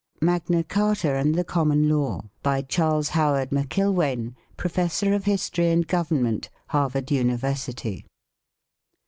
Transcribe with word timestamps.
MAGNA 0.19 0.63
CARTA 0.63 1.13
AND 1.13 1.45
COMMON 1.45 1.87
LAW. 1.87 2.23
CHARLES 2.69 3.09
HOWARD 3.09 3.51
MC!LWAIN, 3.51 4.35
Professor 4.57 5.13
of 5.13 5.25
History 5.25 5.69
and 5.69 5.85
Government, 5.87 6.49
Harvard 6.69 7.11
University. 7.11 8.07